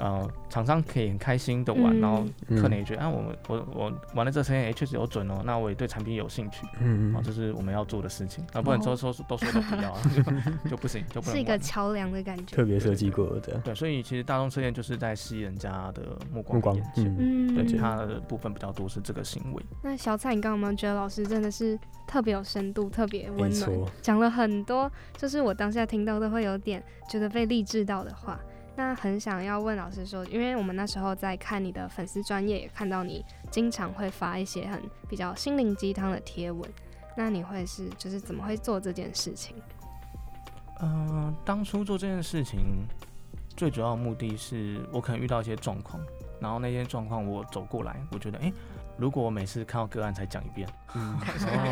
[0.00, 10.00] 呃，厂商可以很开心的玩，嗯然后嗯客人也觉得，啊，我们我我玩了这测验，哎，确实有准哦，那我也对产品有兴趣，嗯，嗯啊这是我们要做的事情，啊，不能说说都说都不要啊，
[10.64, 12.56] 就就不行，就不能是一个玩桥梁的感觉。
[12.56, 13.58] 特别设计过的。
[13.64, 16.76] 对，所以其实大众测验就是在吸引人家的目光目光。
[16.96, 19.62] 嗯，嗯，对，其他的部分比较多是这个行为。
[19.82, 28.38] 那小蔡，你刚刚有没有觉得老师真的是特别有深度、特别温暖错，讲了很多，就是我当下听到都会有点觉得被励志到的话。
[28.78, 36.70] 那很想要问老师说，因为我们那时候在看你的粉丝专业，也看到你经常会发一些很比较心灵鸡汤的贴文，
[37.16, 39.56] 那你会是就是怎么会做这件事情？
[40.80, 42.86] 嗯、当初做这件事情
[43.56, 46.00] 最主要的目的是我可能遇到一些状况，
[46.40, 48.52] 然后那些状况我走过来，我觉得，哎、
[48.96, 51.18] 如果我每次看到个案才讲一遍，嗯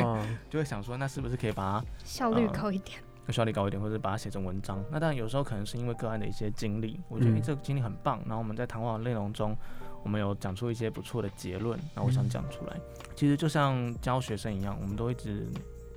[0.02, 2.98] 哦， 就会想说，那是不是可以把它效率呃高一点，
[3.32, 4.82] 效率高一点，或者把它写成文章。
[4.90, 9.56] 那当然有时候可能是因为个案的一些经历，我觉得、嗯诶这个经历很棒，然后我们在谈话的内容中，
[10.02, 12.76] 我们有讲出一些不错的结论，那我想讲出来。
[13.14, 15.46] 其实就像教学生一样，我们都一直，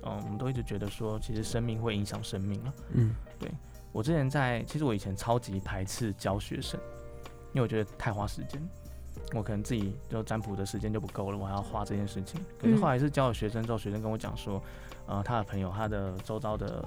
[0.02, 2.74] 嗯、我们都一直觉得说，其实生命会影响生命啊。
[2.94, 3.50] 嗯对
[3.92, 6.78] 我之前在，其实我以前超级排斥教学生，
[7.52, 8.60] 因为我觉得太花时间。
[9.34, 12.40] 我可能自己就占卜的时间就不够了，我还要花这件事情。
[12.58, 14.62] 可是后来是教了学生之后，学生跟我讲说，
[15.06, 16.84] 呃，他的朋友、他的周遭的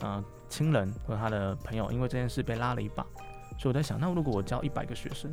[0.00, 3.04] 呃亲人或者他的朋友，因为这件事被拉了一把，
[3.58, 5.30] 所以我在想，那如果我教一百个学生，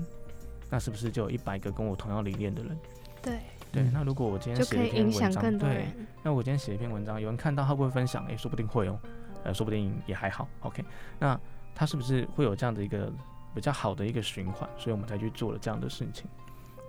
[0.69, 2.77] 那是不是就有一百个跟我同样理念的人？
[3.21, 3.39] 对，
[3.71, 6.07] 对，嗯那如果我今天就可以写一篇影响文章，对更多人，。
[6.23, 8.25] 那我今天写一篇文章，有人看到他会不会分享？
[8.27, 8.99] 诶，说不定会哦，
[9.43, 10.47] 呃，说不定也还好。
[10.61, 10.83] OK，
[11.19, 11.39] 那
[11.75, 13.11] 他是不是会有这样的一个
[13.53, 14.69] 比较好的一个循环？
[14.77, 16.29] 所以我们才去做了这样的事情。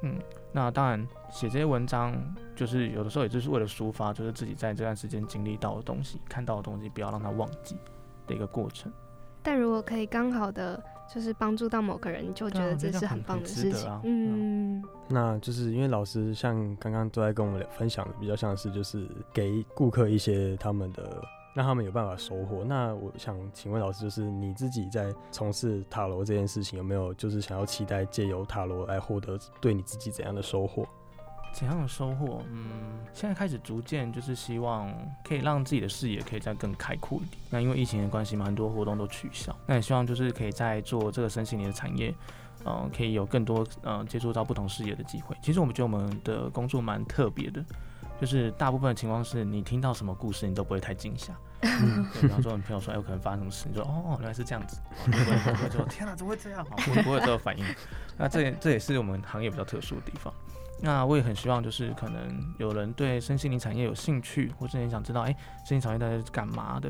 [0.05, 0.18] 嗯，
[0.51, 2.12] 那当然写这些文章，
[2.57, 7.77] 就是有的时候也就是为了抒发，就是自己在这段时间经历到的东西、看到的东西，不要让它忘记
[8.27, 8.92] 的一个过程。
[9.44, 13.88] 但如果可以刚好的就是帮助到某个人，你就觉得这是很棒的事情。
[13.88, 21.22] 啊嗯，那就是因为老师像刚刚都在跟我们分享的，比较像是就是给顾客一些他们的，
[21.54, 22.64] 让他们有办法收获。
[22.64, 30.86] 那我想请问老师，就是你自己在从事塔罗这件事情，有没有就是想要期待借由塔罗来获得对你自己怎样的收获？
[31.52, 32.40] 怎样的收获？
[32.50, 34.90] 嗯，现在开始逐渐就是希望
[35.22, 37.38] 可以让自己的视野可以再更开阔一点。
[37.50, 39.54] 那因为疫情的关系嘛，很多活动都取消。
[39.66, 42.14] 那也希望就是可以在做这个身心灵的产业，
[42.64, 45.36] 呃，可以有更多呃接触到不同视野的机会。
[45.42, 47.62] 其实我们觉得我们的工作蛮特别的，
[48.22, 51.35] 就是大部分的情况是你听到什么故事，你都不会太惊吓。
[51.61, 56.64] 对比方说，你朋友说，哎，有可能发生什么事，你说，哦，原来是这样子，不会不会说，天哪，怎么会这样？
[56.64, 57.64] 不会不会有这个反应。
[58.16, 60.32] 那这也这也是我们行业比较特殊的地方。
[60.80, 66.88] 那我也很希望，就是可能有人对身心灵产业有兴趣，或者你想知道，哎、身心产业到底是干嘛的，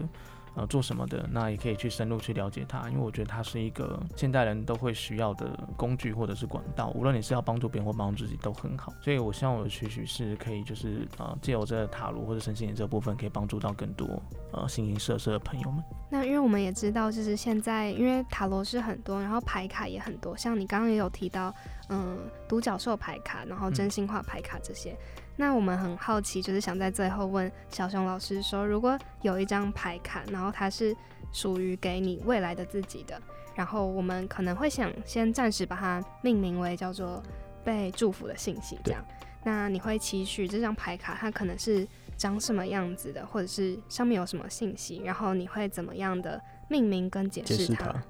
[0.54, 8.92] 呃，做什么的，那也可以去深入去了解它，因为我觉得它是一个现代人都会需要的工具或者是管道，无论你是要帮助别人或帮助自己都很好。
[9.00, 14.06] 所以我希望我的期许是可以，就是呃，借由这个塔罗或者身心灵这部分，可以帮助到更多
[14.52, 15.82] 呃形形色色的朋友们。
[16.10, 21.54] 那因为我们也知道，就是现在因为塔罗是很多，然后牌卡也很多，像你刚刚也有提到，
[21.88, 24.94] 嗯，独角兽牌卡，然后真心话牌卡这些。
[25.36, 30.94] 那我们很好奇，就是想在最后问小熊老师说，如果有一张牌卡，然后它是
[31.32, 33.20] 属于给你未来的自己的，
[33.54, 37.22] 然后我们可能会想先暂时把它命名为叫做
[37.64, 39.02] 被祝福的信息，这样。
[39.44, 47.84] 那你会期许这张牌卡它可能是长什么样子的，或者是上面有什么信息，然后你会怎么样的命名跟解释它？
[47.84, 48.02] 释它。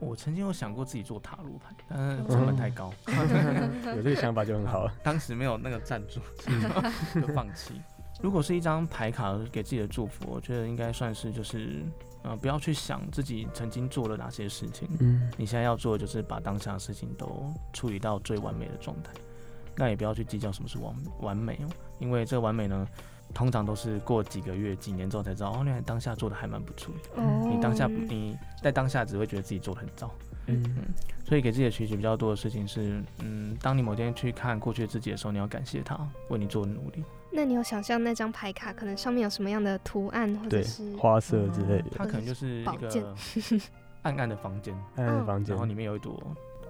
[0.00, 2.92] 我曾经有想过自己做塔罗牌，但是成本太高。
[3.94, 4.92] 有这个想法就很好了。
[5.02, 6.20] 当时没有那个赞助，
[7.20, 7.80] 就放弃。
[8.22, 11.82] 如果是一张牌卡给自己的祝福，我觉得应该算是就是，
[12.22, 19.12] 呃，不要去想自己曾经做了哪些事情，嗯你现在要做的就是把当下的事情都处理到最完美的状态。
[19.76, 22.86] 那也不要去计较什么是完完美哦，因为这个完美呢，
[23.34, 27.22] 通常都是过几个月、几年之后才知道，哦，原来当下做的还蛮不错的。
[27.22, 30.10] 哦你当下你在当下只会觉得自己做的很糟。
[30.46, 30.84] 嗯嗯
[31.24, 35.96] 所以给自己的期许比较多的事情是，嗯，当你某天去看过去的自己的时候，你要感谢他
[36.28, 37.04] 为你做的努力。
[37.30, 43.14] 那你有想象那张牌卡可能上面有什么样的图案，或者是，花色之类的，它可能就是一个
[44.02, 45.66] 暗暗的房间，暗暗的房间然后。
[45.66, 46.20] 里面有一朵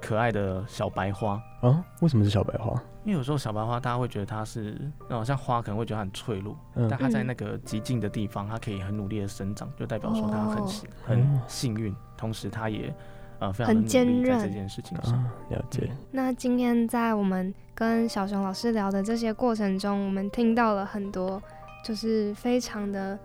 [0.01, 1.40] 可爱的小白花。
[1.61, 2.72] 啊，为什么是小白花？
[3.05, 4.76] 因为有时候小白花大家会觉得它是，
[5.09, 10.66] 哦，像花可能会觉得它很脆弱，嗯但它在那个极静的地方，它可以很努力的生长，就代表说它很
[11.05, 12.94] 很幸运，同时它也
[13.38, 15.14] 呃非常很的努力在坚韧这件事情上。
[15.14, 15.90] 啊，了解。
[16.11, 21.42] 那今天在我们跟小熊老师聊的这些过程中，我们听到了很多，
[21.84, 23.18] 就是非常的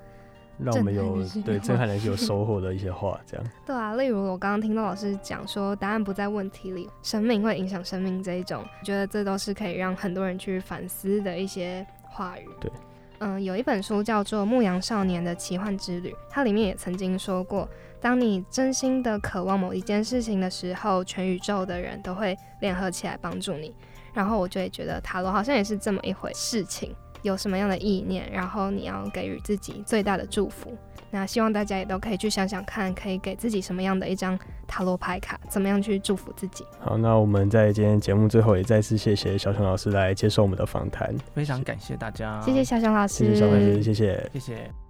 [0.57, 3.45] 让我们有对震撼人心有收获的一些话，这样。
[3.65, 12.47] 对啊，例如我刚刚听到老师讲说，答案不在问题里，生命会影响生命这一种，我觉得这都是可以让很多人去反思的一些话语。
[12.59, 12.71] 对，
[13.19, 17.67] 嗯，有一本书叫做《牧羊少年的奇幻之旅》，它里面也曾经说过，
[17.99, 23.73] 当你真心的渴望某一件事情的时候，全宇宙的人都会联合起来帮助你。
[24.13, 26.95] 然后我就会觉得塔罗好像也是这么一回事情，
[27.25, 30.71] 有什么样的意念，然后你要给予自己最大的祝福。
[31.09, 36.65] 那希望大家也都可以去想想看，可以给自己什么样的一张塔罗牌卡，怎么样去祝福自己。
[36.79, 44.29] 好，那我们在今天节目最后也再次谢谢小熊老师来接受我们的访谈，非常感谢大家，谢谢小熊老师，谢谢小老师，谢谢。
[44.33, 44.84] 谢谢。